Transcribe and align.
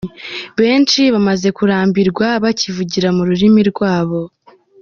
Benshi 0.59 0.99
bamaze 1.13 1.47
kurambirwa 1.57 2.27
bakivugira 2.43 3.07
mu 3.15 3.21
rurimi 3.27 3.61
rwabo. 3.71 4.21